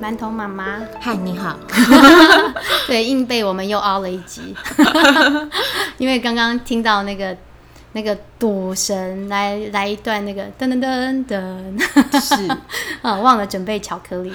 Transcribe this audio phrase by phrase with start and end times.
[0.00, 1.58] 馒头妈妈，嗨，你好。
[2.86, 4.54] 对，硬被我们又凹了一集，
[5.98, 7.36] 因为刚刚听到那个
[7.92, 12.48] 那个赌神来来一段那个噔噔噔噔，是，
[13.02, 14.32] 啊，忘了准备巧克力。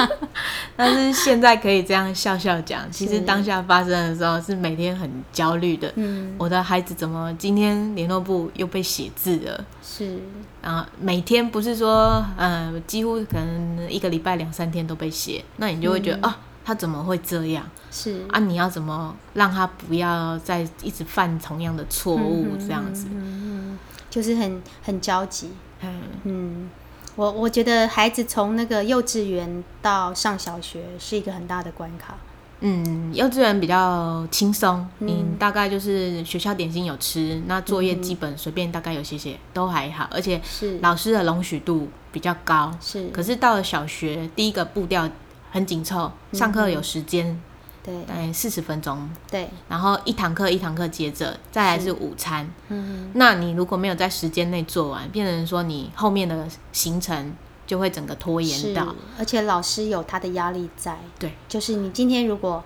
[0.74, 5.92] 但是现在可以这样笑笑讲，其实是当下发生的时候是每天很焦虑的。
[5.96, 9.64] 嗯，我的孩子怎么今天联络部又被写字了？
[9.82, 10.18] 是，
[10.62, 18.38] 然后每天不是说，呃，几乎可能一个礼拜两三天都被写，那你就会觉得、啊，他怎么会这样是啊？
[18.40, 23.06] 你要怎么让他不要再一直犯同样的错误这样子？
[23.10, 23.78] 嗯，
[24.10, 25.50] 就是很很焦急。
[25.80, 26.70] 嗯，嗯，
[27.16, 32.14] 我我觉得孩子从那个幼稚园到上小学是一个很大的关卡。
[32.60, 42.70] 嗯，幼稚园比较轻松，嗯你大概就是学校点心有吃，那作业基本随便大概有写写都还好，而且是老师的容许度比较高。
[42.78, 45.08] 是，可是到了小学，第一个步调
[45.50, 47.40] 很紧凑，上课有时间，
[47.82, 47.94] 对。
[48.02, 52.48] 大概四十分钟，对，然后一堂课一堂课接着，再来是午餐。
[52.68, 57.34] 嗯，那你如果没有在时间内做完，变成说你后面的行程
[57.66, 60.98] 就会整个拖延到。，而且老师有他的压力在。
[61.18, 62.62] 对，就是你今天如果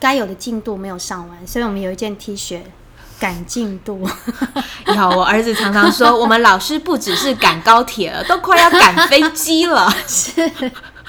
[0.00, 2.60] 该有的进度没有上完，所以我们有一件 T 恤
[3.20, 4.08] 赶进度，
[4.86, 9.94] 有，我儿子常常说， 我们老师不只是赶高铁了，都快要赶飞机了。
[10.08, 10.50] 是，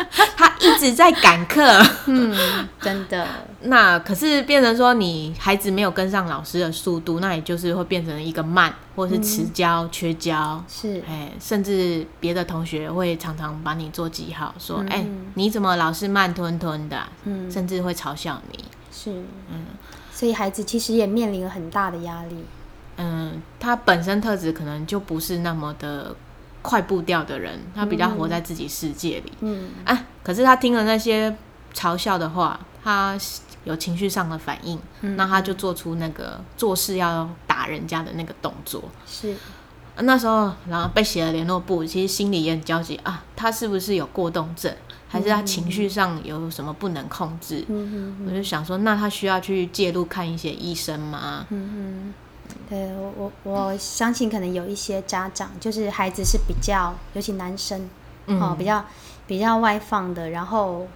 [0.37, 1.61] 他一直在赶课。
[2.05, 3.27] 嗯，真的，
[3.61, 10.63] 那可是变成说，你孩子没有跟上老师的速度，那也就是会变成一个慢，或是迟交、缺交。
[10.67, 18.63] 是，哎，甚至别的同学会常常把你做记号，说：“嗯哎、你怎么老是慢吞吞的啊、嗯，甚至会嘲笑你。
[18.91, 19.11] 是，
[19.51, 19.65] 嗯
[20.13, 22.45] 所以孩子其实也面临了很大的压力。
[22.97, 26.15] 嗯，他本身特质可能就不是那么的
[26.61, 29.31] 快步调的人，他比较活在自己世界里。
[29.41, 31.35] 嗯，啊，可是他听了那些
[31.73, 33.17] 嘲笑的话，他
[33.63, 38.83] 有情绪上的反应，嗯那他就做出那个做事要打人家的那个动作。
[39.05, 39.31] 是，
[39.95, 44.73] 啊那时候，然后被写了联络簿，其实心里也很焦急啊，他是不是有过动症，
[45.07, 47.65] 还是他情绪上有什么不能控制？
[47.67, 51.45] 嗯哼我就想说，那他需要去介入看一些医生吗？
[51.49, 52.13] 嗯嗯，
[52.69, 57.89] 对我我我相信可能有一些家长，就是孩子是比较，尤其男生，
[58.27, 58.85] 嗯哦，比较
[59.27, 60.87] 比较外放的，然后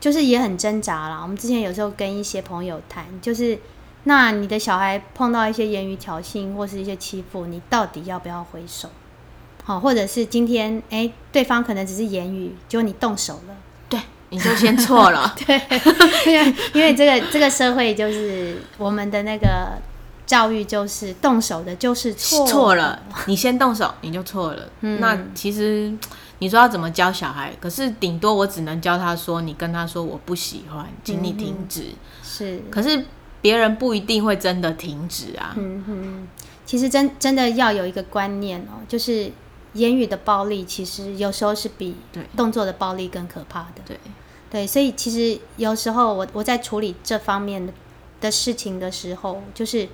[0.00, 1.20] 就是也很挣扎啦。
[1.22, 3.58] 我们之前有时候跟一些朋友谈，就是
[4.04, 8.88] 那你的小孩碰到一些言语挑衅或是一些欺负，你到底要不要回手？
[9.62, 13.54] 好、或者是今天哎，对方可能只是言语，结果你动手了。
[13.88, 14.00] 对，
[14.30, 15.32] 你就先错了。
[15.46, 15.60] 对，
[16.26, 19.78] 因为因为这个这个社会就是我们的那个
[20.30, 24.62] 教育就是动手的就是错错了，你先动手，你就错了。
[24.82, 25.92] 嗯那其实
[26.38, 27.52] 你说要怎么教小孩？
[27.60, 31.86] 可是顶多我只能教他说，你跟他说我不喜欢，请你停止。
[32.22, 33.04] 是，可是
[33.40, 35.52] 别人不一定会真的停止啊。
[35.58, 36.28] 嗯哼，
[36.64, 39.32] 其实真真的要有一个观念哦，就是
[39.72, 43.82] 言语的暴力其实有时候是比对动作的暴力更可怕的。
[43.84, 43.98] 对，
[44.48, 47.72] 对，所以其实有时候我我在处理这方面的
[48.20, 49.88] 的事情的时候，就是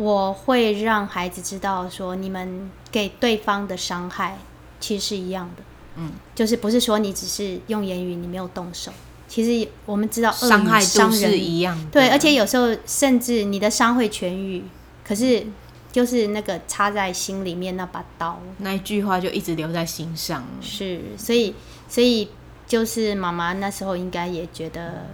[0.00, 4.38] 我会让孩子知道说，你们给对方的伤害
[4.80, 5.62] 其实是一样的。
[5.96, 8.90] 嗯，就是不是说你只是用言语，你没有动手，
[9.28, 11.90] 其实我们知道伤害度伤人是一样的。
[11.90, 14.64] 对，而且有时候甚至你的伤会痊愈，
[15.04, 15.44] 可是
[15.92, 20.42] 就是那个插在心里面那把刀，那一句话就一直留在心上。
[20.62, 21.54] 是，所以
[21.90, 22.30] 所以
[22.66, 25.08] 就是妈妈那时候应该也觉得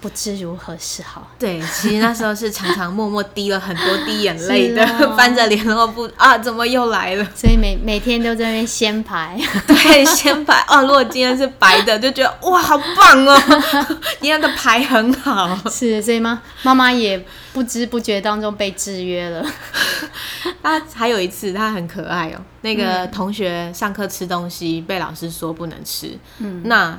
[0.00, 1.28] 不知如何是好。
[1.38, 7.26] 对，其实那时候是常常默默滴了很多滴眼 泪的， 翻着联络簿啊，怎么又来了？
[7.34, 10.82] 所以每每天都在那边掀牌， 对，先排哦。
[10.82, 13.42] 如果今天是白的，就觉得哇，好棒哦，
[14.20, 15.58] 今天的牌很好。
[15.70, 17.22] 是，所以妈妈妈也
[17.52, 19.44] 不知不觉当中被制约了。
[20.62, 22.40] 啊还有一次，他很可爱哦。
[22.62, 26.18] 那个同学上课吃东西，被老师说不能吃。
[26.38, 26.98] 嗯，那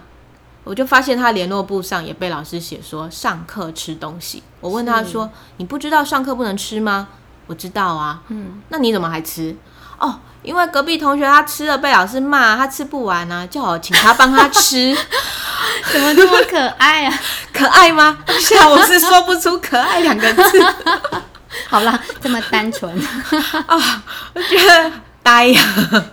[0.63, 4.43] 我就发现他联络簿上也被老师写说上课吃东西。
[4.59, 7.07] 我问他说：“你不知道上课不能吃吗？”
[7.47, 8.21] 我知道啊。
[8.27, 9.55] 嗯，那你怎么还吃？
[9.97, 14.95] 哦，因为隔壁同学他吃了被老师骂，他吃不完啊，叫我请他帮他吃。
[15.91, 17.19] 怎么这么可爱啊？
[17.53, 18.17] 可爱吗？
[18.25, 20.65] 当下我是说不出“可爱”两个字
[21.67, 22.91] 好啦，这么单纯。
[23.67, 24.03] 啊，
[24.33, 24.91] 我觉得
[25.21, 25.61] 呆呀、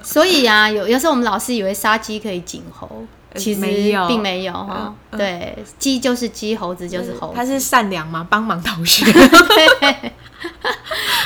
[0.02, 3.06] 所以啊，有有时候我们老师以为杀鸡可以儆猴，呃
[3.38, 4.94] 其实并没有哈。
[5.12, 7.34] 嗯对，鸡就是鸡，猴子就是猴子。
[7.36, 8.26] 他是善良吗？
[8.28, 9.04] 帮忙同学。
[9.10, 10.12] 对，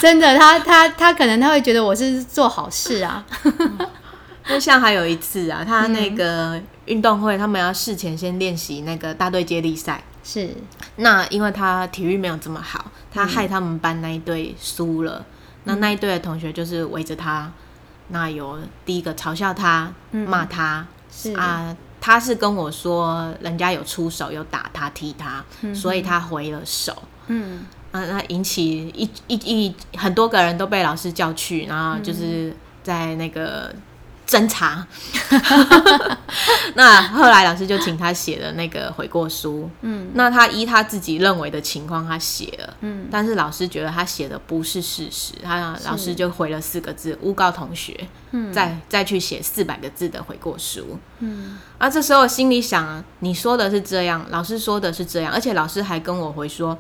[0.01, 3.25] 真的，他他他可能他会觉得我是做好事啊。
[4.49, 10.03] 就像还有一次啊，他那个运动会，他们要事前先练习那个大队接力赛。
[10.25, 10.51] 是，
[10.97, 15.25] 那因为他体育没有这么好，他害他们班那一队输了。
[15.65, 17.51] 那那一队的同学就是围着他，
[18.09, 26.93] 那有第一个嘲笑他，骂他，是啊，他是跟我说人家有出手，有打他踢他，所以他回了手。
[27.29, 32.53] 嗯，啊，那引起一一一很多个人都被老师叫去，然后就是
[32.83, 33.73] 在那个
[34.33, 34.87] 侦查。
[36.75, 39.69] 那后来老师就请他写了那个悔过书。
[39.83, 42.75] 嗯，那他依他自己认为的情况，他写了。
[42.81, 48.09] 嗯，但是老师觉得他写的不是事实，他老师就回了四个字，诬告同学。
[48.31, 50.99] 嗯，再再去写四百个字的悔过书。
[51.19, 56.79] 嗯，啊，这时候心里想，你说的是这样，老师说的是这样，而且老师还跟我回说，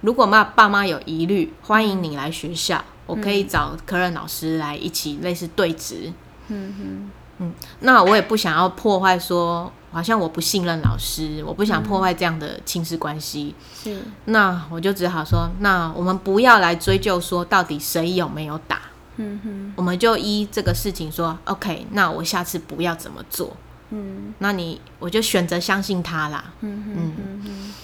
[0.00, 6.10] 如果妈爸妈有疑虑，欢迎你来学校，我可以找科任老师来一起类似对质。
[6.48, 7.10] 嗯哼。
[7.38, 13.52] 嗯，那我也不想要破坏，说好像我不信任老师，我不想破坏这样的亲子关系。
[13.74, 18.82] 是，那我就只好说，那我们不要来追究说到底谁有没有打。
[19.16, 23.56] 嗯哼，我们就依这个事情说，OK，那我下次不要怎么做。
[23.90, 26.52] 嗯，那你我就选择相信他啦。
[26.60, 27.74] 嗯哼嗯哼，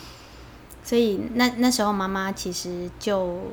[0.85, 3.53] 所以那那时候妈妈其实就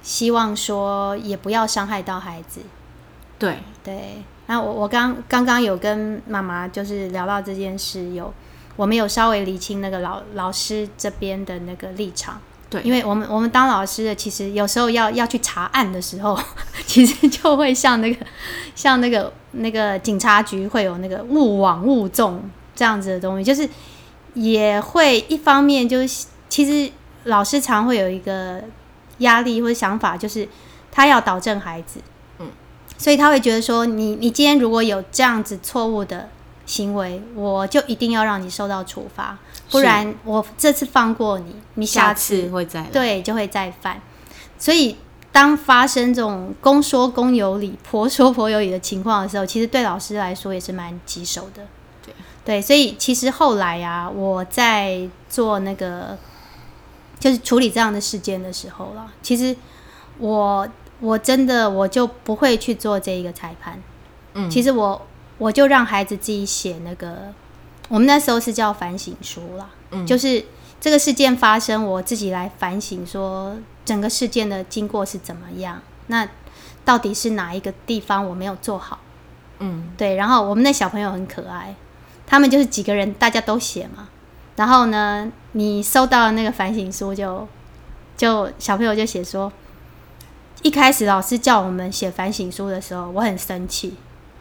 [0.00, 2.62] 希望说，也不要伤害到孩子。
[3.38, 4.22] 对对。
[4.46, 8.32] 那我我刚刚刚有跟妈妈就是聊到这件事，有
[8.76, 12.40] 我们有稍微理清那个老老师这边的那个立场，
[12.70, 16.38] 对，因为我们我们当老师的，其实有时候要要去查案的时候，
[16.86, 18.24] 其实就会像那个
[18.74, 22.42] 像那个那个警察局会有那个勿往勿纵
[22.74, 23.68] 这样子的东西，就是
[24.32, 26.90] 也会一方面就是其实
[27.24, 28.62] 老师常会有一个
[29.18, 30.48] 压力或者想法，就是
[30.90, 32.00] 他要导正孩子。
[32.98, 36.28] 所以他会觉得说，你你今天如果有这样子错误的
[36.66, 39.38] 行为，我就一定要让你受到处罚，
[39.70, 44.02] 不然我这次放过你，你下次会再对就会再犯。
[44.58, 44.96] 所以
[45.30, 51.62] 当发生这种公说公有理，婆说婆有理的情况的时候，其实对老师来说也是蛮棘手的。
[52.04, 52.12] 对
[52.44, 56.18] 对，所以其实后来啊，我在做那个
[57.20, 59.56] 就是处理这样的事件的时候了，其实
[60.18, 60.68] 我。
[61.00, 63.80] 我真的我就不会去做这一个裁判，
[64.34, 65.06] 嗯，其实我
[65.38, 67.32] 我就让孩子自己写那个，
[67.88, 70.44] 我们那时候是叫反省书啦，嗯，就是
[70.80, 76.28] 这个事件发生，我自己来反省说整个事件的经过是怎么样，那
[76.84, 78.98] 到底是哪一个地方我没有做好，
[79.60, 81.76] 嗯，对，然后我们那小朋友很可爱，
[82.26, 84.08] 他们就是几个人大家都写嘛，
[84.56, 87.46] 然后呢，你收到那个反省书就
[88.16, 89.52] 就小朋友就写说。
[90.62, 93.96] 一开始老师叫我们写反省书的时候，我很生气，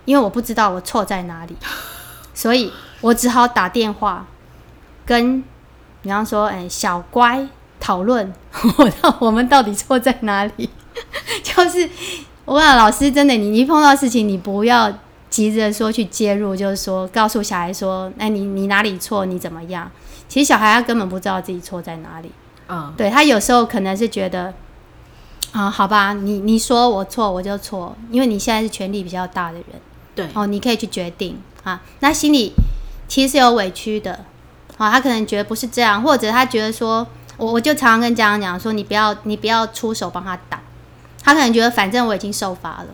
[0.06, 1.56] 因为我不知道我错在哪里，
[2.34, 2.72] 所以
[3.02, 4.26] 我只好打电话
[5.06, 5.44] 跟，
[6.02, 7.48] 比方说，哎，小乖
[7.80, 8.34] 讨论，
[8.78, 10.70] 我到我们到底错在哪里？
[11.44, 11.88] 就是
[12.46, 14.92] 我讲老师，真的，你一碰到事情，你不要
[15.30, 19.24] 急着说去介入，就是说告诉小孩说，哎，你你哪里错？
[19.26, 19.92] 你怎么样？
[20.28, 22.32] 其实小孩他根本不知道自己错在哪里。
[22.70, 24.52] 嗯，对他有时候可能是觉得。
[25.54, 29.66] 啊，好吧，你你说我错，我就错，因为你现在是权力比较大的人，
[30.14, 31.82] 对，哦，你可以去决定啊。
[32.02, 32.54] 那心里
[33.08, 34.26] 其实是有委屈的，
[34.78, 40.60] 啊，他可能觉得不是这样，或者他觉得说，我我就常常跟家长讲说，你不要你不要出手帮他挡，
[41.24, 42.88] 他可能觉得反正我已经受罚了，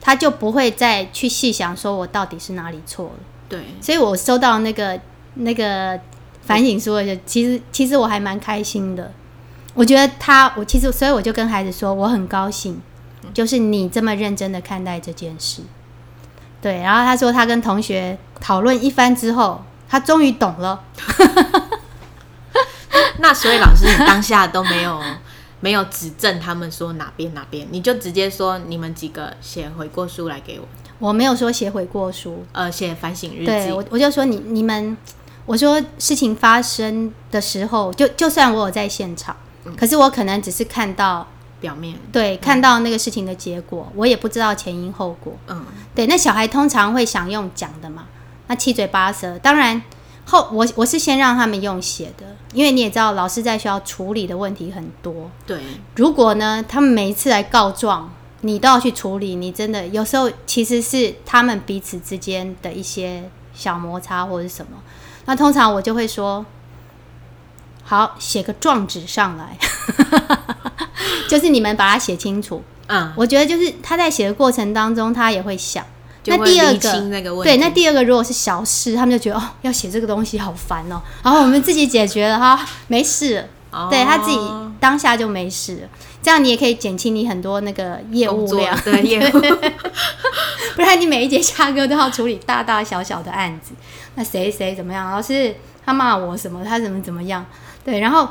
[0.00, 3.12] 他就不会再去细想说我到底是哪里错了。
[3.48, 5.00] 对，所以我收到那个
[5.34, 5.98] 那个
[6.42, 9.10] 反省书的时候，其实其实我还蛮开心的。
[9.76, 12.80] 我觉得他，我其实，所以我就跟孩子说，我很高兴，
[13.34, 15.60] 就是你这么认真的看待这件事。
[16.62, 20.82] 对，然后他说他跟同学讨论一番之后，他终于懂了。
[23.20, 25.00] 那所以老师，你当下都没有
[25.60, 30.66] 没有指正他们说哪边哪边，你就直接说你们几个写悔过书来给我。
[30.98, 33.44] 我没有说写悔过书，呃，写反省日记。
[33.44, 34.96] 对，我我就说你你们，
[35.44, 39.36] 我说事情发生的时候，就就算我有在现场。
[39.74, 41.26] 可是我可能只是看到
[41.60, 45.32] 表面，对，看到那个事情的结果，我也不知道前因后果。
[45.48, 48.04] 嗯，对，那小孩通常会想用讲的嘛，
[48.48, 49.38] 那七嘴八舌。
[49.38, 49.82] 当然
[50.26, 55.30] 后我我是先让他们用写的，因为你也知道，老师在学校处理的问题很多。
[55.46, 55.58] 对，
[55.94, 64.72] 如果呢，他们每一次来告状，你都要去处理，你真的有时候其实是他们彼此之间的一些小摩擦或者什么。
[65.24, 66.44] 那通常我就会说。
[67.88, 69.56] 好，写个状纸上来，
[71.30, 72.60] 就是你们把它写清楚。
[72.88, 75.84] 嗯，我觉得就是他在写的过程当中，他也会想，
[76.24, 81.00] 那第二个那个对，那第二个如果是小事，他们就觉得哦，要写这个东西好烦哦。
[81.22, 83.48] 然后我们自己解决了哈，没事，
[83.88, 84.38] 对他自己
[84.80, 85.88] 当下就没事。
[86.22, 89.40] 这样你也可以减轻你很多那个业务量，对业务，
[90.74, 93.72] 不然你每一节下课都要处理大大小小的案子。
[94.16, 95.10] 那谁谁怎么样？
[95.12, 96.64] 老师他骂我什么？
[96.64, 97.46] 他怎么怎么样？
[97.86, 98.28] 对，然后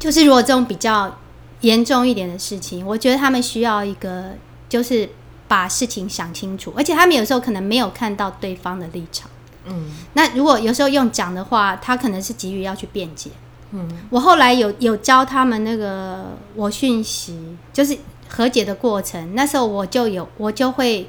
[0.00, 1.16] 就是如果这种比较
[1.60, 4.32] 严重一点的事情，我觉得他们需要一个，
[4.68, 5.08] 就是
[5.46, 9.30] 把事情想清楚，而且他们有时候可能没有看到对方的立场。
[9.64, 13.30] 嗯，那如果有时候用讲的话，他可能是急于要去辩解。
[13.70, 17.96] 嗯，我后来有有教他们那个我讯息，就是
[18.28, 19.36] 和解的过程。
[19.36, 21.08] 那时候我就有我就会，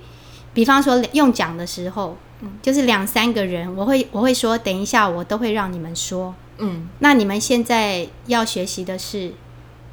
[0.54, 2.16] 比方说用讲的时候，
[2.62, 6.36] 就是两三个人，我会我会说，等一下我都会让你们说。
[6.57, 9.33] 嗯，那你们现在要学习的是，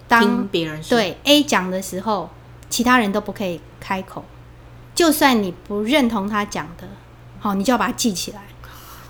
[0.07, 2.31] 当别人对 A 讲的时候，
[2.69, 4.25] 其他人都不可以开口，
[4.95, 6.89] 就算你不认同他讲的，
[7.39, 8.43] 好，你就要把它记起来。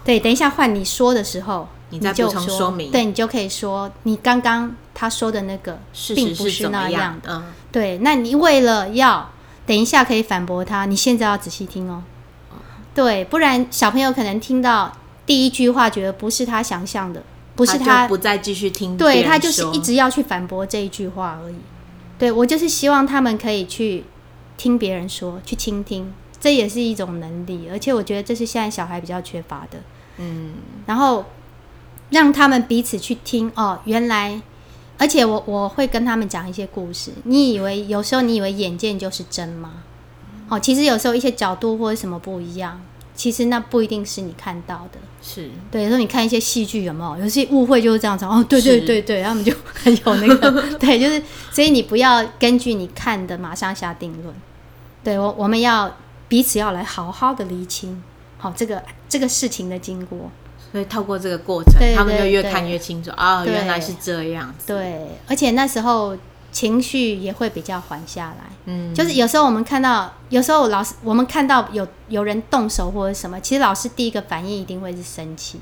[0.05, 1.69] 对，等一下换你说的时候。
[1.93, 5.77] 你再补充说明，对你就可以说，你刚刚他说的那个
[6.15, 7.43] 并不是那样的。
[7.73, 9.29] 对，那你为了要
[9.67, 12.05] 等一下可以反驳他，你现在要仔细听哦。
[12.95, 17.25] 对，不然小朋友可能听到第一句话觉得不是他想象的，
[17.65, 18.97] 不是他不再继续听。
[18.97, 21.57] 对他就是一直要去反驳这一句话而已。
[22.19, 24.05] 对我就是希望他们可以去
[24.57, 29.79] 听别人说，去倾听，这也是一种能力，而且我觉得这是现在小孩比较缺乏的。
[30.19, 30.55] 嗯，
[30.87, 31.25] 然后。
[32.11, 34.43] 让他们彼此去听哦，原来，
[34.99, 37.13] 而且我我会跟他们讲一些故事。
[37.23, 39.75] 你以为有时候你以为眼见就是真吗？
[40.49, 42.81] 哦，其实有时候一些角度或者什么不一样，
[43.21, 44.99] 其实那不一定是你看到的。
[45.21, 47.23] 是对，有时候你看一些戏剧有没有？
[47.23, 48.43] 有些误会就是这样子哦。
[48.49, 50.51] 对对对对，他们就很有那个
[50.81, 54.35] 对，就是所以你不要根据你看的马上下定论。
[55.05, 55.95] 对我，我们要
[56.29, 58.03] 彼此要来好好的厘清
[58.39, 60.31] 好这个这个事情的经过。
[60.73, 64.69] 所以透过这个过程，他们就越看越清楚啊，原来是这样子。
[64.69, 66.17] 对，而且那时候
[66.53, 68.51] 情绪也会比较缓下来。
[68.67, 75.61] 嗯，就是有时候我们看到，有时候老师我们看到有有人动手或者什么，其实老师第一个反应一定会是生气。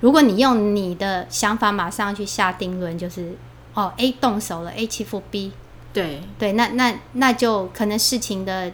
[0.00, 3.36] 如果你用你的想法马上去下定论，就是
[3.74, 5.52] 哦，A 动手了，A 欺负 B，
[5.92, 8.72] 对对，那那那就可能事情的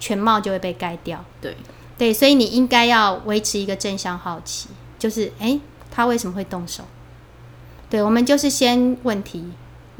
[0.00, 1.24] 全貌就会被盖掉。
[1.40, 1.56] 对
[1.98, 4.68] 对，所以你应该要维持一个正向好奇。
[4.98, 5.58] 就是哎，
[5.90, 6.84] 他为什么会动手？
[7.90, 9.52] 对，我们就是先问题，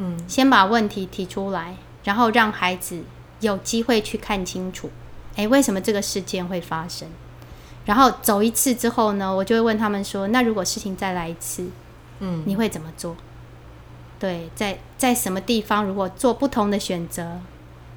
[0.03, 3.03] 嗯，先把问题提出来，然后让孩子
[3.41, 4.91] 有机会去看清楚，
[5.37, 7.09] 哎，为什么这个事件会发生？
[7.85, 11.67] 然后走一次之后呢，我就会问他们说：那如果事情再来一次，
[12.19, 13.17] 嗯，你会怎么做？
[14.19, 17.41] 对，在在什么地方如果做不同的选择，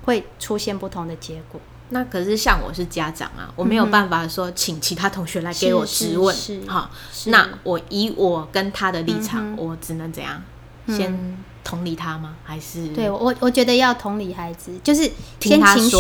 [0.03, 1.59] 会出现不同的结果？
[1.89, 6.35] 那可是像我是家长啊，我没有办法说请其他同学来给我质问，
[6.67, 6.89] 哈。
[7.27, 10.41] 那我以我跟他的立场，我只能怎样？
[10.88, 12.36] 先同理他吗？
[12.45, 15.98] 还是对我我觉得要同理孩子，就是先情绪，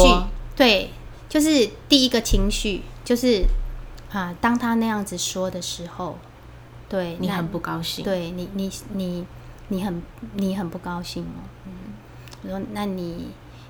[0.55, 0.91] 对，
[1.27, 3.43] 就是第一个情绪就是
[4.11, 6.17] 啊，当他那样子说的时候，
[6.87, 9.25] 对你很不高兴，对你你你
[9.69, 10.01] 你很
[10.35, 11.41] 你很不高兴哦。
[11.65, 11.71] 嗯，
[12.43, 13.29] 我说那你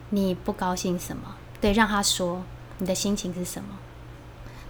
[0.09, 1.35] 你不高兴什么？
[1.61, 2.43] 对，让他说
[2.79, 3.69] 你的心情是什么？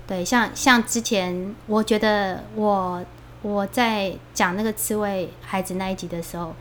[0.07, 3.03] 对，像像之前，我觉得我
[3.41, 6.53] 我在讲那个刺猬孩子那一集的时候，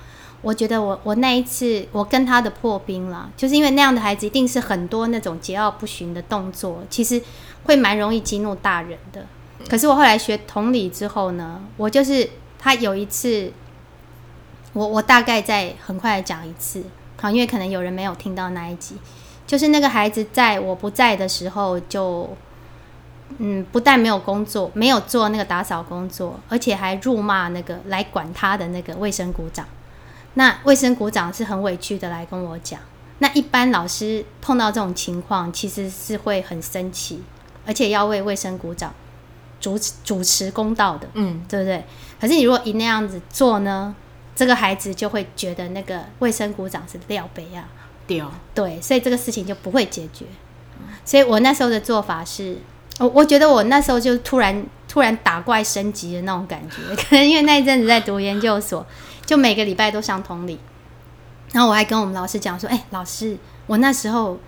[0.44, 7.20] 我觉得我我那一次我跟他的破冰了，就是因为那样的孩子一定是很多那种桀骜不驯的动作，其实
[7.64, 9.24] 会蛮容易激怒大人的。
[9.68, 13.50] 可是我后来学同理之后呢，我就是他有一次，
[14.74, 16.84] 我我大概再很快讲一次，
[17.18, 18.96] 好，因为可能有人没有听到那一集。
[19.46, 22.28] 就是那个孩子在我不在的时候，就
[23.38, 29.66] 嗯，不但没有工作，没有做那个打扫工作，而且还辱骂那个来管他的那个卫生股长。
[30.34, 32.80] 那卫生股长是很委屈的来跟我讲。
[33.18, 37.22] 那一般老师碰到这种情况，其实是会很生气，
[37.64, 38.92] 而且要为卫生股长
[39.60, 41.84] 主主持公道的，嗯，对不对？
[42.20, 43.94] 可是你如果一那样子做呢，
[44.34, 47.64] 这个孩子就会觉得那个卫生股长是廖北亚。
[48.52, 50.26] 对，所以这个事情就不会解决。
[51.06, 52.58] 所以我那时候的做法是，
[52.98, 58.86] 我我觉得我那时候就突然突然打怪升级的那种感觉， 可能因为那一阵子在读研究所，
[59.24, 60.58] 就每个礼拜都上同理。
[61.52, 64.38] 然后我还跟我们老师讲说：“哎，老师，我那时候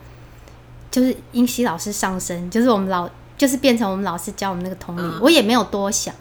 [0.91, 6.15] 就是英熙老师上身，就是我们老就是变成我们老师教我们那个同理，我也没有多想，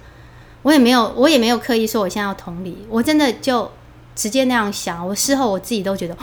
[0.61, 3.71] 我也没有我也没有刻意说我现在要同理，我真的就
[4.15, 5.07] 直接那样想。
[5.07, 6.15] 我事后我自己都觉得。”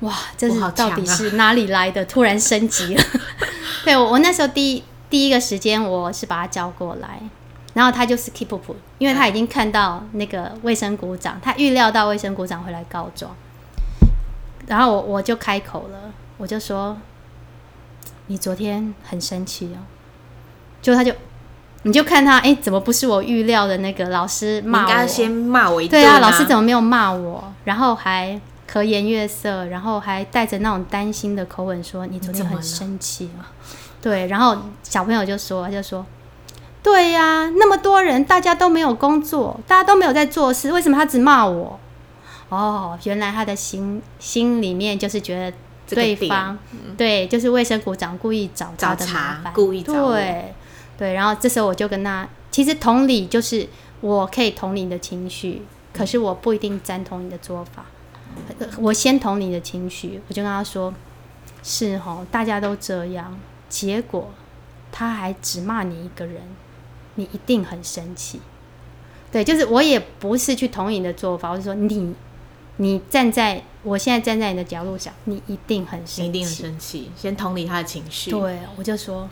[0.00, 2.04] 哇，这是到底是哪里来的？
[2.04, 3.02] 突然升级了，
[3.84, 7.20] 对我我那时候第一第一个时间我是把他叫过来，
[7.74, 13.30] 然后他就是 keep up，因为他已经看到那个卫生股长，他预料到卫生股长会来告状，
[14.66, 16.96] 然后我我就开口了，我就说
[18.28, 19.84] 你昨天很生气哦，
[20.80, 21.12] 就他就
[21.82, 25.06] 你就看他哎，怎么不是我预料的那个老师骂我？
[25.06, 27.52] 先骂我一对啊，老师怎么没有骂我？
[27.64, 28.40] 然后还。
[28.66, 33.46] 和颜悦色，然后还带着那种担心的口吻说：“你昨天很生气吗？”
[34.02, 36.04] 对，然后小朋友就说：“就说，
[36.84, 41.80] 对呀，那么多人，大家都没有工作，大家都没有在做事，为什么他只骂我？”
[42.50, 45.56] 哦，原来他的心心里面就是觉得
[45.88, 46.56] 对方
[46.96, 50.54] 对，就是卫生股长故意找他的麻烦，故意找对
[50.98, 51.14] 对。
[51.14, 53.66] 然后这时候我就跟他，其实同理就是
[54.02, 55.62] 我可以同理你的情绪，
[55.92, 57.86] 可是我不一定赞同你的做法。
[58.78, 60.92] 我先同你的情绪，我就跟他说
[61.64, 63.36] ：“是哦，大家都这样，
[63.68, 64.30] 结果
[64.92, 66.42] 他还只骂你一个人，
[67.16, 68.40] 你一定很生气。”
[69.32, 72.14] 对，就是我也不是去同意你的做法，我是说你，
[72.76, 77.10] 你站在我现在站在你的角度想，你一定很生气，一定很生气。
[77.16, 78.30] 先同理他的情绪。
[78.30, 79.28] 对，我就说，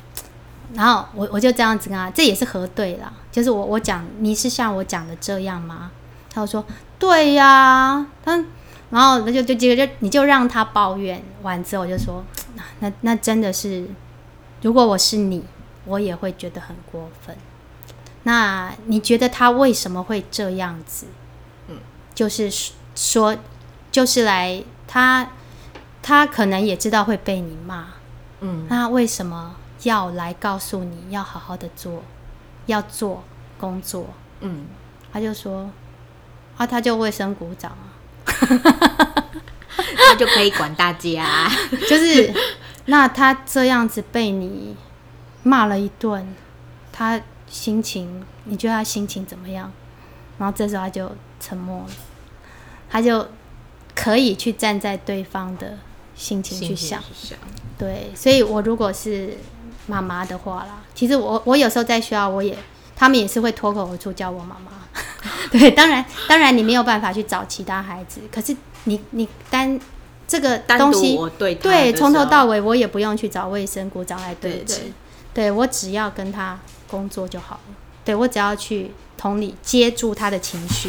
[0.74, 5.92] 然后我我就这样子跟他，这也是核对了，就是我我讲你是像我讲的这样吗？
[6.30, 6.64] 他就说
[6.98, 8.44] 对呀，他。
[8.90, 12.22] 然后那就就接着就你就让他抱怨完之后，我就说，
[12.80, 13.86] 那那真的是，
[14.60, 15.42] 如果我是你，
[15.86, 17.34] 我也会觉得很过分。
[18.24, 21.06] 那你觉得他为什么会这样子？
[21.68, 21.76] 嗯，
[22.14, 22.50] 就是
[22.94, 23.36] 说，
[23.90, 25.28] 就是来他
[26.02, 27.86] 他可能也知道会被你骂，
[28.40, 32.02] 嗯，那为什么要来告诉你要好好的做，
[32.66, 33.24] 要做
[33.58, 34.06] 工作？
[34.40, 34.66] 嗯，
[35.12, 35.70] 他就说，
[36.56, 37.90] 啊，他就卫生鼓掌啊。
[39.96, 41.50] 他就可以管大家，
[41.88, 42.32] 就是
[42.86, 44.76] 那他这样子被你
[45.42, 46.34] 骂了一顿，
[46.92, 47.20] 他
[47.52, 49.70] 心情，你觉得他心情怎么样？
[50.38, 51.90] 然后这时候他就沉默了，
[52.90, 53.28] 他就
[53.94, 55.78] 可以去站在对方的
[56.16, 57.00] 心情去想。
[57.78, 59.36] 对，所以我如果是
[59.86, 62.56] 妈妈的话啦，其实我我有时候在学校，我也
[62.96, 64.72] 他们也是会脱口而出叫我妈妈。
[65.52, 69.78] 对，当然，当然你没有办法去找其他孩子，可是你你单
[70.26, 71.18] 这个东西，
[71.60, 74.78] 对，从头到尾我也不用去找卫生股长来对峙，
[75.34, 76.58] 对我只要跟他
[76.92, 77.74] 工作就好了，
[78.04, 80.88] 对我只要去同理接住他的情绪，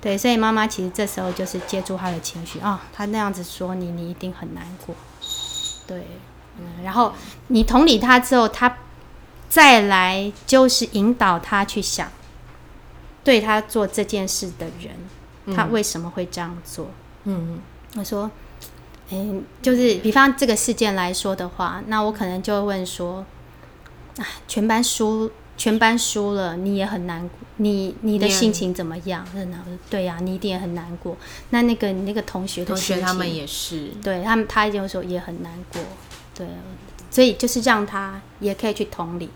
[0.00, 2.58] 对，所以妈妈其实这时候就是接住他的情绪。
[2.58, 4.94] 啊，他那样子说你，你一定很难过，
[5.86, 6.06] 对，
[6.58, 7.14] 嗯，然后
[7.46, 8.76] 你同理他之后，他
[9.48, 12.10] 再来就是引导他去想。
[13.22, 16.88] 对他做这件事的人，他为什么会这样做？
[17.24, 17.58] 嗯，
[17.96, 18.30] 我说，
[19.10, 19.16] 哎，
[19.60, 23.35] 就是比方这个事件来说的话，那我可能就会问说，啊，
[24.48, 29.26] 全班输，全班输了，你也很难过，你你的心情怎么样？
[29.90, 31.16] 对呀，你一定也很难过。
[31.50, 35.80] 那那个那个同学同学他们也是，对他们，他有时候也很难过。
[36.34, 36.46] 对，
[37.10, 39.30] 所以就是让他也可以去同理。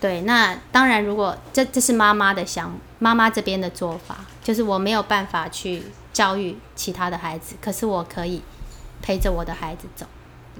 [0.00, 8.42] 对，那当然，如果这这是妈妈的想，妈妈这边的做法，就是我没有办法去教育其他的孩子，可是我可以
[9.00, 10.04] 陪着我的孩子走，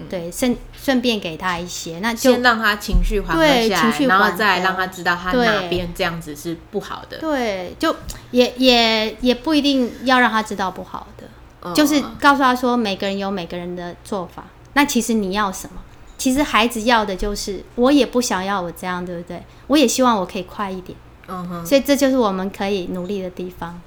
[0.09, 7.19] 对，顺顺便给他一些，那就先让他情绪缓和下来，然后再让他知道他哪边这样子是不好的。
[7.19, 7.95] 对，就
[8.31, 15.81] 也也也不一定要让他知道不好的，就是告诉他说，每个人有每个人的做法，那其实你要什么？
[16.17, 19.43] 其实孩子要的就是，我也不想要我这样，对不对？
[19.67, 20.97] 我也希望我可以快一点。
[21.29, 21.67] 嗯哼。
[21.67, 23.81] 所以这就是我们可以努力的地方。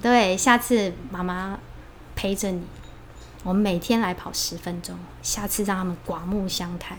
[0.00, 1.56] 对，下次妈妈
[2.16, 2.62] 陪着你，
[3.42, 4.96] 我们每天来跑十分钟。
[5.22, 6.98] 下次让他们刮目相看。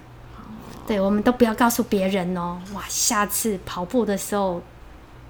[0.85, 2.59] 对，我们都不要告诉别人哦。
[2.73, 4.61] 哇，下次跑步的时候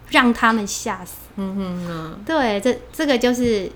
[0.10, 1.14] 让他们吓死。
[1.36, 2.24] 嗯哼嗯。
[2.26, 3.72] 对，这这个就是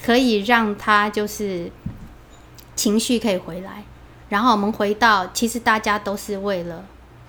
[0.00, 1.70] 可以让他就是
[2.76, 3.82] 情绪可以回来。
[4.28, 6.84] 然后我们回到，其实大家都是为了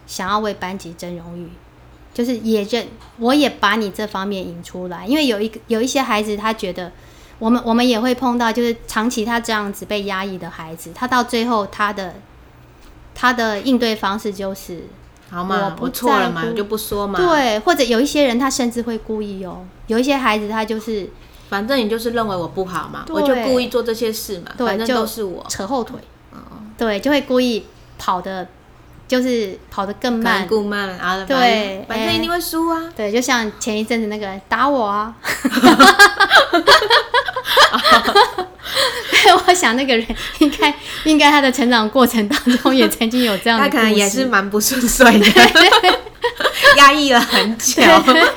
[0.07, 1.49] 想要为班级争荣誉，
[2.13, 6.91] 就是也认，我也把你这方面引出来，因为有一个有一些孩子，他觉得
[7.39, 12.15] 我们我们也会碰到，就是长期他这样子被压抑的孩子，他到最后他的
[13.13, 14.85] 他的应对方式就是，
[15.29, 21.09] 好嘛，我错了嘛，我就不说嘛，对，或者有一些人他甚至会故意哦，有一些孩子他就是，
[21.49, 25.45] 反正你就是认为我不好嘛，我就故意做这些事嘛，反正都是我。
[25.49, 25.99] 扯后腿。
[26.77, 27.65] 对，就会故意
[27.97, 28.47] 跑的，
[29.07, 31.25] 就是跑得更慢，更慢啊！
[31.25, 32.83] 对，反正一定会输啊！
[32.95, 35.11] 对，就像前一阵子那个打我啊，
[39.47, 40.05] 我想那个人
[40.39, 40.73] 应该
[41.05, 45.25] 应该他的成长过程当中也曾经有这样的，他可能也是蛮不顺遂的，
[46.77, 47.81] 压抑了很久。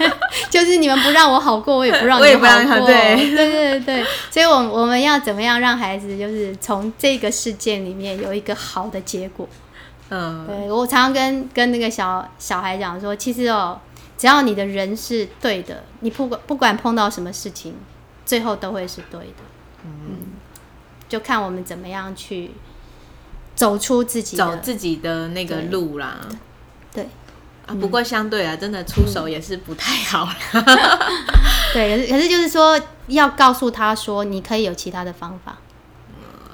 [0.48, 2.34] 就是你们不让我好过，我也不让你
[2.66, 2.86] 好过。
[2.86, 9.48] 对对对对，所以，我我们要怎么样让孩子就是从这个事件里面有一个好的结果？
[10.10, 13.78] 嗯，对我常常跟跟那个小小孩讲说，其实哦，
[14.18, 17.74] 只要你的人是对的，你不管不管碰到什么事情，
[18.24, 19.42] 最后都会是对的。
[19.84, 20.34] 嗯，
[21.08, 22.50] 就看我们怎么样去
[23.54, 26.18] 走出自己走自己的那个路啦。
[26.92, 27.08] 对
[27.66, 30.28] 啊，不过相对啊，真的出手也是不太好。
[31.72, 35.58] 对，可是可是就是说，要告诉他说，你可以有其他的方法。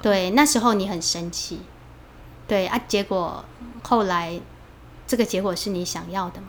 [0.01, 1.61] 对，那时候你很生气。
[2.47, 3.43] 对啊，结果
[3.83, 4.39] 后来
[5.05, 6.47] 这个结果是你想要的吗？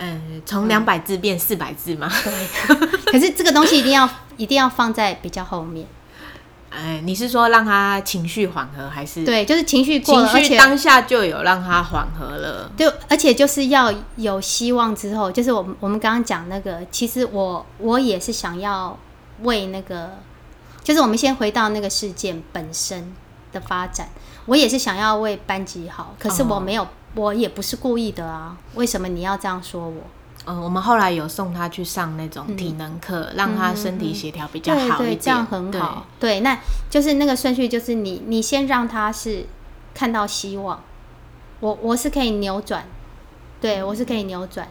[0.00, 2.10] 嗯，从两百字变四百字嘛？
[2.24, 2.82] 对。
[3.12, 5.86] 可是这个东西一定要一定要放在比较后面。
[6.70, 12.70] 哎，你是说让他情绪缓和，还是对，就是情绪过了，而且当下就有让他缓和了。
[12.76, 18.96] 就而且就是要有希望之后，就是我们我们刚刚讲那个，其实我我也是想要
[19.42, 20.18] 为那个，
[20.82, 23.12] 就是我们先回到那个事件本身
[23.52, 24.08] 的发展。
[24.46, 28.56] 我也是想要为班级好，可是我没有，我也不是故意的啊。
[28.74, 30.02] 为什么你要这样说我？
[30.46, 36.06] 嗯，我们后来有送他去上那种体能课，让他身体协调比较好一点，这样很好。
[36.18, 39.44] 对，那就是那个顺序，就是你你先让他是
[39.92, 40.82] 看到希望，
[41.60, 42.86] 我我是可以扭转，
[43.60, 44.66] 对我是可以扭转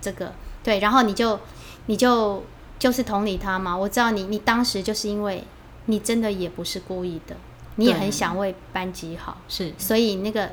[0.00, 0.32] 这个，
[0.64, 1.38] 对，然后你就
[1.86, 2.42] 你就
[2.78, 3.76] 就是同理他嘛。
[3.76, 5.44] 我知道你你当时就是因为
[5.86, 7.36] 你真的也不是故意的。
[7.76, 10.50] 你也很想为班级好，是，所以那个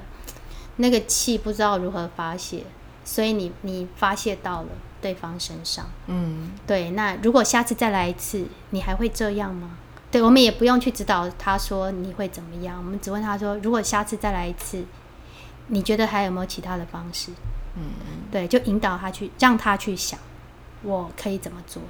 [0.77, 2.63] 那个气不知道如何发泄，
[3.03, 4.67] 所以你你发泄到了
[5.01, 6.91] 对方身上，嗯，对。
[6.91, 9.77] 那如果下次再来一次，你还会这样吗？
[10.12, 14.84] 对，我们也不用去指导他说你会怎么样，我们只问他说，如果下次再来一次，
[15.67, 17.31] 你觉得还有没有其他的方式？
[17.75, 17.84] 嗯，
[18.29, 20.19] 对，就引导他去，让他去想，
[20.84, 21.81] 我可以怎么做。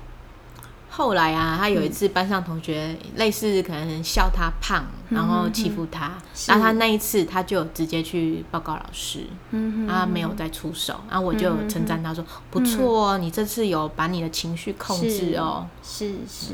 [0.94, 6.12] 后来啊，他有一次班上同学类似可能笑他胖，然后欺负他，
[6.48, 16.54] 然后他那一次他就直接去报告老师，嗯他没有再出手，然后我就称赞他说不错哦，你这次有把你的情绪控制哦，是是，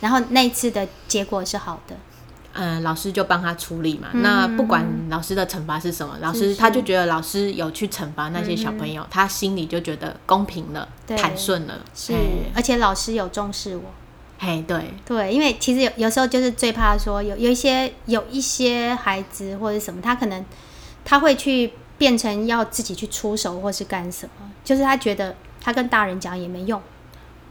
[0.00, 1.94] 然后那一次的结果是好的。
[2.54, 4.08] 嗯，老师就帮他处理嘛。
[4.14, 11.80] 那不管老师的惩罚是什么，老师他就觉得老师有去惩罚那些小朋友，他心里就觉得公平了，坦顺了。
[11.94, 12.14] 是，
[12.54, 13.82] 而且老师有重视我。
[14.38, 20.44] 嘿，对对，因为其实有有时候就是最怕说有有一些有一些孩子或者什么，他可能
[21.04, 26.80] 他会去变成要自己去出手或是干什么，就是他觉得他跟大人讲也没用。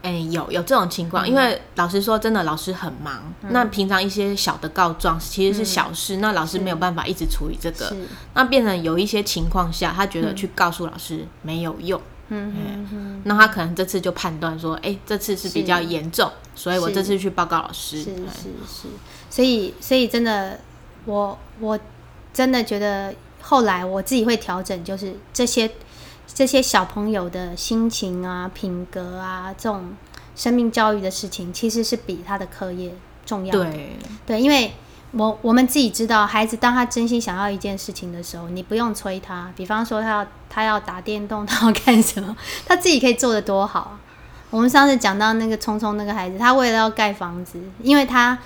[0.04, 3.32] 哎，有有这种情况，因为老师说真的，老师很忙。
[3.48, 7.90] 那平常一些小的告状其实是小事，那老师没有办法一直处理这个，
[8.34, 11.98] 那变成有一些情况下，他觉得去告诉老师没有用。
[12.28, 12.54] 嗯
[12.92, 18.02] 嗯那他可能这次就判断说，哎，这次是比较严重，所以我这次去报告老师。
[18.02, 18.88] 是是是，
[19.30, 20.60] 所以所以真的，
[21.06, 21.80] 我我
[22.34, 25.70] 真的觉得后来我自己会调整，就是这些。
[26.26, 29.94] 这些小朋友的心情啊、品格啊，这种
[30.34, 32.92] 生命教育的事情，其实是比他的课业
[33.24, 33.52] 重要。
[33.52, 34.72] 对，对，因为
[35.12, 39.52] 我我们自己知道，孩子当他真心想要一件事情的时候，你不用催他。
[39.54, 43.96] 比方说，他要他要打电动，他要干什么，他自己可以做的多好。
[44.50, 48.36] 我们上次讲到那个聪聪那个孩子，他为了要盖房子，因为他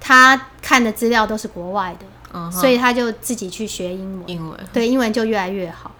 [0.00, 5.92] 他看的资料都是国外的，所以他就自己去学英文，英文对英文就越来越好，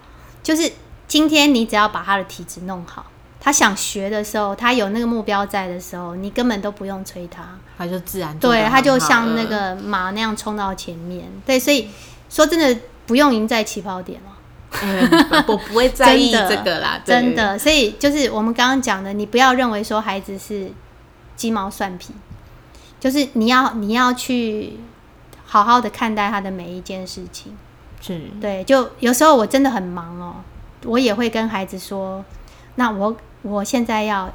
[0.43, 0.69] 就是。
[1.07, 3.05] 今天你只要把他的体质弄好，
[3.39, 7.43] 他想学的时候，他有那个目标在的时候，你根本都不用催他，
[7.77, 11.25] 他就自然对，他就像那个马那样冲到前面。
[11.45, 11.87] 对，所以
[12.29, 14.33] 说真的不用赢在起跑点了。
[15.47, 17.57] 我不会在意这个啦， 真的。
[17.57, 20.69] 所以就是我们刚刚讲的，你不要认为说孩子是
[21.37, 22.13] 鸡毛蒜皮，
[22.99, 24.77] 就是你要你要去
[25.45, 27.55] 好好的看待他的每一件事情。
[28.01, 30.35] 是，对，就有时候我真的很忙哦。
[30.87, 32.23] 我也会跟孩子说，
[32.75, 34.33] 那我我现在要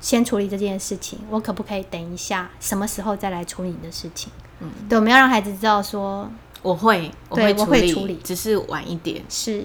[0.00, 4.32] 先处理这件事情，我可不可以等一下，什么时候再来处理你的事情？
[4.60, 6.30] 嗯，对，我们要让孩子知道说，
[6.62, 9.22] 我会，对，我会处理，只是晚一点。
[9.28, 9.64] 是，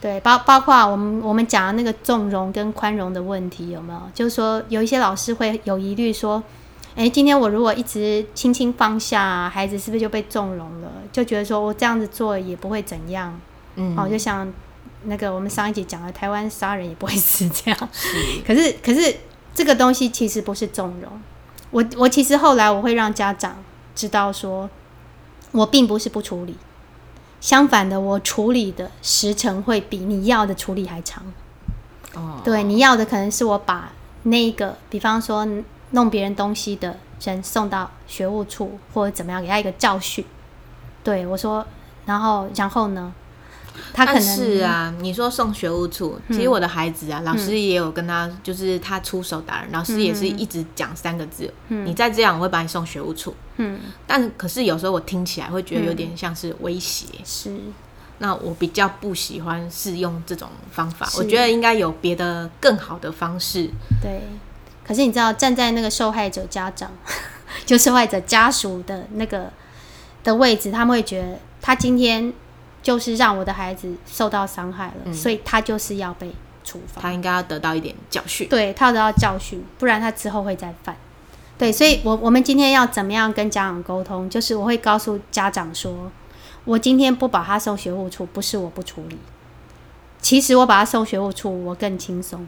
[0.00, 4.00] 对，包包括我们我们讲的那个纵容跟宽容的问题，有没有？
[4.14, 6.42] 就是说，有一些老师会有疑虑说，
[6.96, 10.90] 哎，今天我如果一直轻轻放下，孩子是不是就被纵容了？
[11.12, 13.38] 就觉得说我这样子做也不会怎样，
[13.76, 14.50] 嗯，哦，就像。
[15.04, 17.88] 那个我们上一集讲了，台湾杀人也不会死这样。
[18.46, 19.16] 可是可是
[19.54, 21.10] 这个东西其实不是纵容。
[21.70, 23.56] 我我其实后来我会让家长
[23.94, 24.68] 知道说，
[25.52, 26.56] 我并不是不处理，
[27.40, 31.24] 相反的，我处理的时程会比你要的处理还长。
[32.14, 33.92] 哦，对，你要的可能是我把
[34.24, 35.46] 那个，比方说
[35.92, 40.24] 弄别人东西的人送到学务处，或者怎么样，给他一个教训。
[41.04, 41.64] 对我说，
[42.04, 43.14] 然后然后呢？
[43.92, 53.34] 他可能是啊，你说送学务处，其实我的孩子啊，老师也有跟他，就是他出手打人，老师也是一直讲三个字：你再这样，我会把你送学务处。
[53.56, 57.06] 嗯，但可是有时候我听起来会觉得有点像是威胁。
[57.24, 57.54] 是，
[58.18, 63.70] 那我比较不喜欢是用这种方法，我觉得应该有别的更好的方式。
[64.00, 64.22] 对，
[64.86, 66.90] 可是你知道，站在那个受害者家长，
[67.66, 69.52] 就受害者家属的那个
[70.22, 72.32] 的位置，他们会觉得他今天。
[72.82, 76.32] 就是让我的孩子受到伤害了，所以他就是要被
[76.64, 77.00] 处罚。
[77.02, 78.48] 他应该要得到一点教训。
[78.48, 80.96] 对他要得到教训，不然他之后会再犯。
[81.58, 84.30] 对，所以，我我们今天要怎么样跟家长沟通？
[84.30, 86.10] 就是我会告诉家长说，
[86.64, 89.18] 我今天不把他送学务处，不是我不处理。
[90.22, 92.46] 其实我把他送学务处，我更轻松。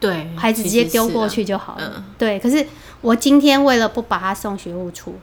[0.00, 2.04] 对，孩子直接丢过去就好了。
[2.18, 2.66] 对，可是
[3.00, 5.14] 我今天为了不把他送学务处，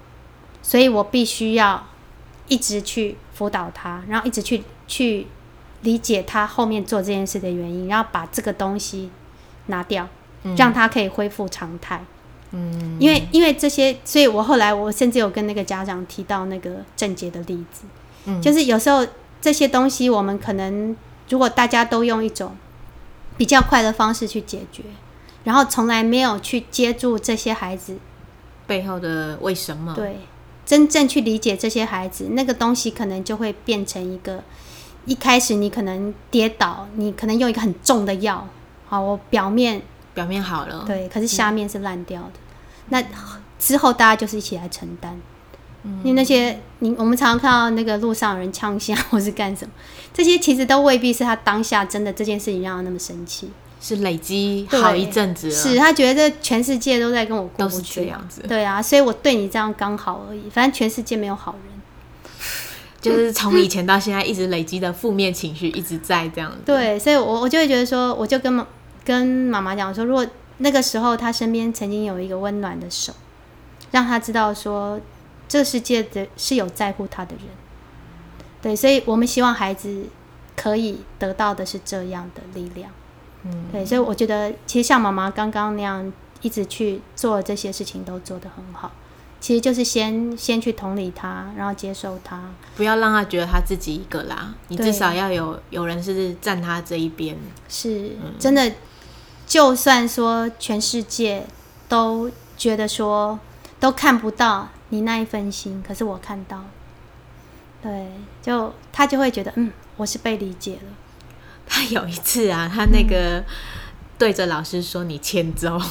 [0.61, 1.85] 所以我必须要。
[2.47, 5.27] 一直去辅导他，然后一直去去
[5.81, 9.11] 理解他后面做这件事的原因，然后把这个东西
[9.67, 10.07] 拿掉，
[10.57, 12.03] 让他可以恢复常态。
[12.51, 17.83] 嗯，因为因为这些，所以我后来我甚至有跟那个家长提到那个症结的例子，
[18.25, 19.05] 嗯，就是有时候
[19.41, 20.95] 这些东西我们可能
[21.29, 22.55] 如果大家都用一种
[23.35, 24.83] 比较快的方式去解决，
[25.43, 27.97] 然后从来没有去接住这些孩子
[28.65, 30.19] 背后的为什么，对。
[30.65, 34.43] 真正去理解这些孩子，那个东西可能就会变成一个，
[35.06, 38.47] 一开始你可能跌倒，你可能用一个很重的药，
[38.88, 39.82] 好，我表面
[40.13, 42.32] 表面好了，对，可是下面是烂掉的。
[42.89, 43.04] 那
[43.60, 45.15] 之后大家就是一起来承担，
[46.04, 49.71] 因为那些你我们常常看到那个路上有人呛下或是干什么，
[50.13, 53.51] 这些其实都未必是他当下真的这件事情让他那么生气。
[53.87, 62.33] 是累积好一阵子了，是他觉得全世界都在跟我过不去，这样子，对啊，所以我对你这样刚好而已，反正全世界没有好人，
[62.99, 68.65] 就是从以前到现在一直累积的负面情绪一直在这样子，对，所以我我就会觉得说，我就跟妈
[69.03, 70.25] 跟妈妈讲说，如果
[70.57, 73.13] 那个时候他身边曾经有一个温暖的手，
[73.91, 74.99] 让他知道说
[75.47, 77.45] 这个世界的是有在乎他的人，
[78.63, 80.05] 对，所以我们希望孩子
[80.55, 82.89] 可以得到的是这样的力量。
[83.45, 88.91] 嗯，对，所以我觉得其实像妈妈刚刚那样一直去做这些事情，都做得很好。
[89.39, 92.41] 其实就是先先去同理他，然后接受他，
[92.75, 94.55] 不要让他觉得他自己一个啦。
[94.69, 97.38] 你至少要有有人是站他这一边。
[97.69, 98.73] 是，真的，
[99.45, 101.45] 就算说全世界
[101.88, 103.39] 都觉得说
[103.79, 106.63] 都看不到你那一份心，可是我看到，
[107.84, 108.08] 对，
[108.41, 110.89] 就他就会觉得，嗯，我是被理解了。
[111.67, 113.43] 他有一次啊，他那个
[114.17, 115.80] 对着老师说：“你欠揍。”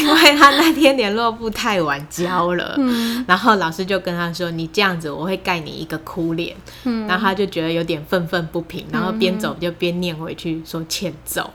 [0.00, 2.74] 因为他那天联络簿太晚交了，
[3.26, 11.48] 然后老师就跟他说：“你这样子，我会盖你一个哭脸。”嗯然后他就觉得有点愤愤不平，然后边走就边念回去说：“欠揍。”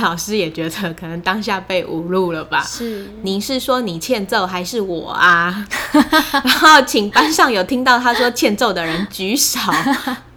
[0.00, 2.62] 老师也觉得可能当下被侮辱了吧？
[2.62, 5.66] 是，你是说你欠揍还是我啊？
[6.32, 9.58] 然后请班上有听到他说欠揍的人举手。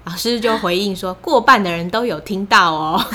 [0.06, 3.04] 老师就回应说：“过半的人都有听到哦。”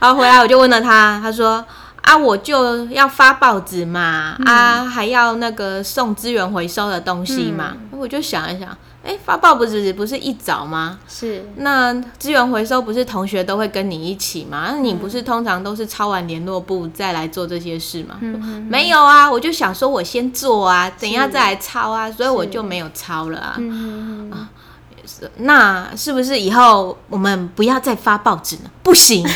[0.00, 1.64] 然后回来我就问了他，他说
[2.02, 8.76] ：“啊，我就要发报纸嘛，啊，还要那个送资源回收的东西嘛。”我就想一想。
[9.02, 10.98] 哎，发报不是不是一早吗？
[11.08, 11.42] 是。
[11.56, 14.72] 那资源回收不是同学都会跟你一起吗？
[14.72, 18.18] 那你不是通常都是抄完联络簿再来做这些事吗？
[18.68, 23.56] 没有啊，我就想说我先做啊，等下再来抄啊，所以我就没有抄了啊。
[24.30, 24.50] 啊，
[25.38, 28.70] 那是不是以后我们不要再发报纸呢？
[28.82, 29.26] 不行。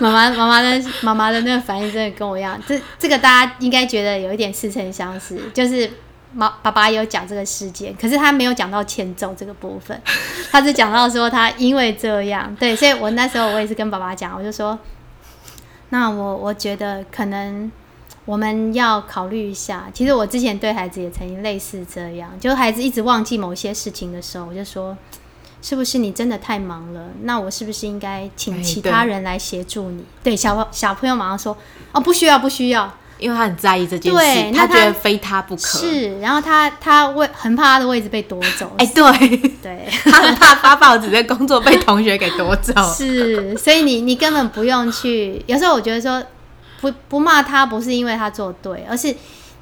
[0.00, 5.90] 妈妈妈妈的妈妈的那个反应真的跟我一样，这这个大家应该觉得有一点似曾相识，就是。
[6.32, 10.00] 妈，爸爸有讲这个事件，可是他没有讲到欠揍这个部分，
[10.50, 14.78] 他是讲到说他因为这样，对，所以我那时候我也是跟爸爸讲，我就说，
[15.90, 17.70] 那我我觉得可能
[18.24, 19.88] 我们要考虑一下。
[19.92, 24.96] 其实我之前对孩子也曾经类似这样，就孩子一直忘记某些事情的时候，我就说，
[25.60, 27.08] 是不是你真的太忙了？
[27.22, 30.04] 那我是不是应该请其他人来协助你？
[30.22, 31.56] 对，小小朋友马上说，
[31.92, 32.94] 哦，不需要，不需要。
[33.20, 35.62] 因为他很在意这件事，他觉得非他不可。
[35.62, 38.72] 是，然后他他位很怕他的位置被夺走。
[38.78, 42.72] 哎，对对， 他很怕发报纸的工作被同学给夺走。
[42.92, 45.44] 是，所以你你根本不用去。
[45.46, 46.22] 有时候我觉得说，
[46.80, 49.14] 不不骂他，不是因为他做对，而是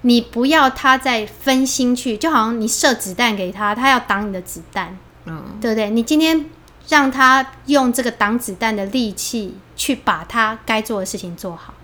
[0.02, 5.90] 你不要他再分心去，就好像你射子弹给他，他要挡你的子弹，嗯，对不对？
[5.90, 6.46] 你今天
[6.88, 11.74] 让他用这个挡子弹的力气去把他该做的事情做好，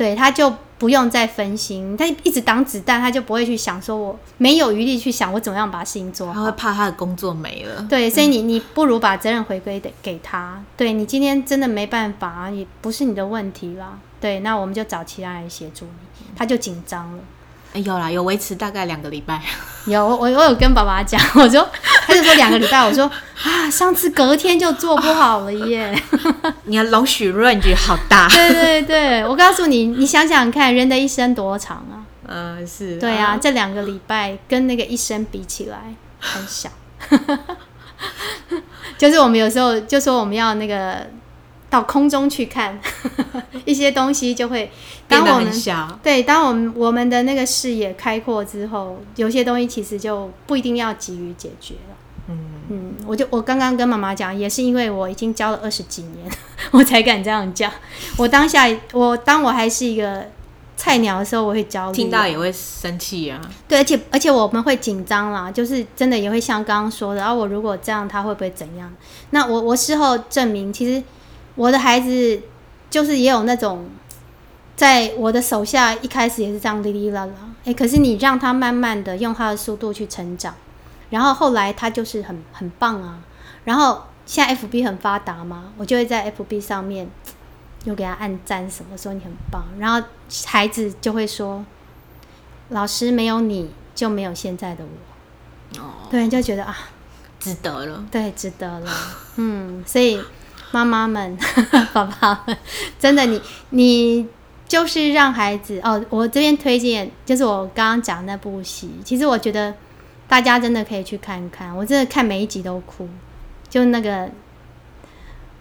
[0.00, 0.50] 对，他就。
[0.80, 6.32] 不用再分心，他一直挡子弹，他就不会去想说，我没有余力去想我怎么样把事情做好。
[6.32, 7.86] 他会怕他的工作没了。
[7.86, 10.64] 对，所以你你不如把责任回归给给他。
[10.78, 13.98] 对你今天真的没办法，也不是你的问题啦。
[14.18, 16.24] 对，那我们就找其他人协助你。
[16.34, 17.22] 他就紧张了。
[17.74, 19.40] 有啦，有维持大概两个礼拜。
[19.86, 21.66] 有我我有跟爸爸讲，我说
[22.06, 23.10] 他就说两个礼拜，我说
[23.44, 25.96] 啊，上次隔天就做不好了耶。
[26.64, 28.28] 你的龙许 range 好大。
[28.28, 32.02] 对对对，我告诉你，你想想看，人的一生多长啊？
[32.26, 32.98] 嗯，是。
[32.98, 36.68] 对啊，这两个礼拜跟那个一生比起来很小。
[38.98, 41.06] 就是我们有时候就说我们要那个。
[41.70, 42.78] 到空中去看
[43.64, 44.70] 一些东西，就会
[45.06, 45.50] 当我们
[46.02, 51.96] 对，当我们我们的那个视野开阔之后，有些东西其实就不一定要急于解决了。
[52.28, 56.28] 嗯嗯，我就我刚刚跟妈妈讲，也是因为我已经教了二十几年，
[56.72, 57.70] 我才敢这样讲。
[58.16, 60.26] 我当下我当我还是一个
[60.76, 63.40] 菜鸟的时候，我会焦虑，听到也会生气啊。
[63.68, 68.92] 对，而且而且我们会紧张啦，就是真的也会像刚刚说的，啊，我如果这样，他会不会怎样？
[69.30, 71.00] 那我我事后证明，其实。
[71.60, 72.40] 我的孩子
[72.88, 73.86] 就是也有那种，
[74.76, 77.34] 在我的手下一开始也是这样哩哩啦啦，
[77.66, 80.54] 哎，可是你让他慢慢的用他的速度去成长，
[81.10, 83.22] 然后后来他就是很很棒啊。
[83.64, 87.06] 然后现在 F B 很发达嘛，我就会在 F B 上面
[87.84, 90.08] 又给他按赞，什么说你很棒，然后
[90.46, 91.62] 孩子就会说，
[92.70, 96.74] 老师没有你就没有现在的我，哦，对，就觉得啊，
[97.38, 98.90] 值得了，对，值得了，
[99.36, 100.18] 嗯，所以。
[100.72, 101.36] 妈妈们、
[101.92, 102.56] 爸爸们，
[102.98, 104.26] 真的，你你
[104.68, 106.00] 就是让孩子哦。
[106.08, 109.74] 我这边推荐就是我刚刚讲那部戏，其实我觉得
[110.28, 111.76] 大家真的可以去看看。
[111.76, 113.08] 我真的看每一集都哭。
[113.68, 114.28] 就那个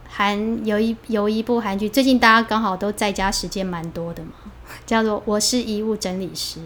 [0.07, 4.31] 韩有一有一部韩剧，最近大家刚好都在家时间蛮多的嘛，
[4.85, 6.59] 叫做《我是遗物整理师》。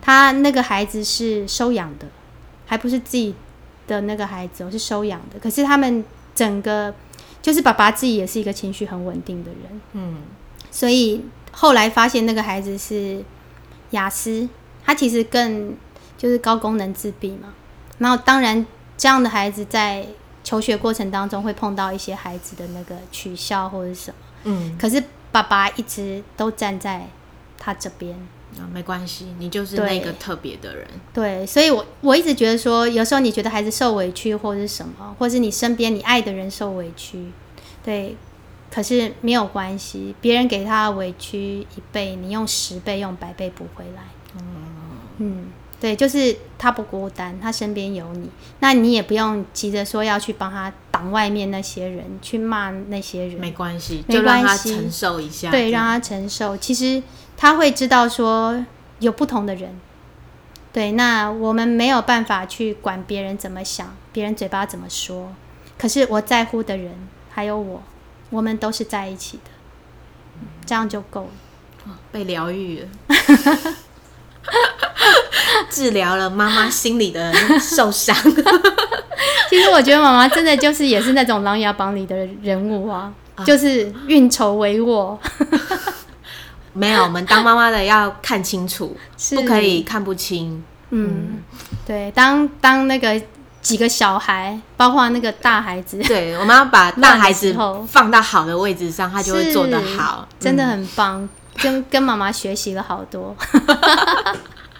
[0.00, 2.06] 他那个孩子是收养的，
[2.64, 3.34] 还不是自己
[3.86, 5.38] 的那个孩子，我是收养的。
[5.38, 6.02] 可是他们
[6.34, 6.94] 整个。
[7.40, 10.22] 就是爸爸自己也是一个情绪很稳定的人，嗯，
[10.70, 13.24] 所以后来发现那个孩子是
[13.90, 14.48] 雅思，
[14.84, 15.74] 他其实更
[16.16, 17.54] 就是高功能自闭嘛。
[17.98, 20.06] 然后当然这样的孩子在
[20.44, 27.06] 求学过程当中会碰到一些孩子的那个取笑或者什么，嗯，可是爸爸一直都站在
[27.58, 28.16] 他这边。
[28.58, 30.86] 啊，没关系，你就是那个特别的人。
[31.14, 37.26] 对，所以，我我一直觉得说，有时候你觉得孩子受委屈，或者是什么，或是你身边你爱的人受委屈，
[37.84, 38.16] 对，
[38.70, 44.02] 可是没有关系，别人给他委屈一倍，你用十倍、用百倍补回来。
[44.36, 44.42] 嗯
[45.18, 45.46] 嗯，
[45.80, 48.28] 对，就是他不孤单，他身边有你，
[48.60, 57.00] 那你也不用急着说要去帮他挡外面那些人，去骂那些人，没关系，就让他承受一下，对，让他承受，其实。
[57.40, 58.66] 他会知道说
[58.98, 59.78] 有不同的人，
[60.72, 65.32] 对，那我们没有办法去管别人怎么想，别人嘴巴怎么说。
[65.78, 66.92] 可是我在乎的人
[67.30, 67.80] 还有我，
[68.30, 69.50] 我们都是在一起的，
[70.66, 71.30] 这样就够
[71.86, 71.96] 了。
[72.10, 72.88] 被疗愈了，
[75.70, 78.14] 治疗了妈妈心里的受伤。
[79.50, 83.12] 其实我觉得妈妈真的就是也是那种《琅琊榜》里的人物啊，
[83.44, 85.16] 就是运筹帷幄。
[86.74, 88.96] 没有，我们当妈妈的要看清楚，
[89.34, 90.62] 不可以看不清。
[90.90, 91.42] 嗯，
[91.86, 93.20] 对，当当那个
[93.60, 97.56] 几个小孩，包括那个大孩子， 对，我们要把大孩子
[97.88, 101.28] 放到好的位置上，他就会做得好，真的很棒。
[101.60, 103.34] 跟跟妈妈学习了好多，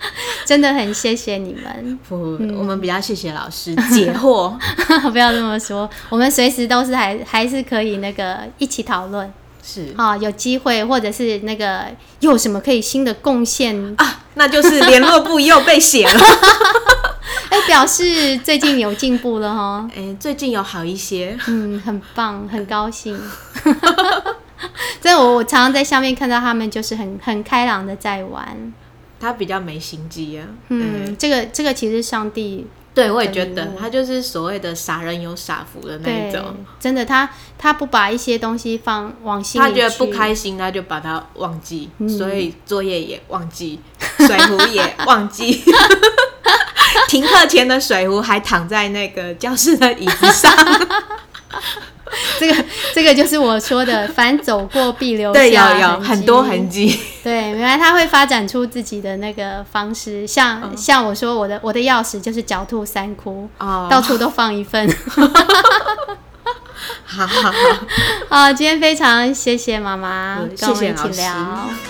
[0.44, 1.98] 真的很谢谢你们。
[2.08, 2.16] 不，
[2.58, 4.56] 我们比较谢谢老师解惑。
[5.12, 9.32] 不要这么说，我们随时都是还还是可以那个一起讨论。
[9.62, 11.84] 是啊，有机会或者是那个
[12.20, 14.20] 又有什么可以新的贡献啊？
[14.34, 16.20] 那就是联络部又被写了，
[17.50, 19.86] 哎，表示最近有进步了哈。
[19.94, 23.20] 哎，最近有好一些，嗯，很棒，很高兴。
[25.02, 28.72] 所以我我常常在下面看到他们，就是很很开朗的在玩。
[29.20, 30.46] 他比较没心机啊。
[30.68, 32.66] 嗯，这个这个其实上帝。
[32.94, 36.42] 对，我也觉得他就是所谓的傻人有傻福的那一种。
[36.80, 43.78] 真的，他他不把一些东西放往心里，他觉得不开心，他就把它忘记，所以作业也忘记，
[44.18, 45.62] 水壶也忘记，
[47.06, 50.52] 停课前的水壶还躺在那个教室的椅子上。
[52.38, 56.88] 这个这个就是我说的，凡走过必留对，有下有很多痕迹。
[56.88, 57.00] 迹。
[57.24, 64.88] 对，原来他会发展出自己的那个方式，像、像我说我的我的钥匙就是狡兔三窟，哦到处都放一份。
[67.04, 67.52] 好好好，
[68.28, 71.34] 好，今天非常谢谢妈妈嗯跟我们一起聊。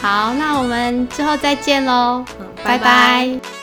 [0.01, 2.85] 好，那我们之后再见喽，嗯拜拜拜
[3.41, 3.57] 拜